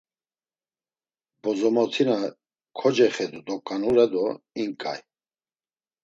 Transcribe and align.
Bozomotina 1.41 2.15
kocexedu 2.77 3.39
doǩanure 3.47 4.05
do 4.13 4.25
inǩay. 4.63 4.99